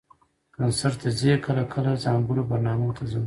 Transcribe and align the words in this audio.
کنسرټ 0.55 0.95
ته 1.01 1.09
ځئ؟ 1.19 1.33
کله 1.45 1.63
کله، 1.73 1.91
ځانګړو 2.03 2.41
برنامو 2.49 2.89
ته 2.97 3.03
ځم 3.09 3.19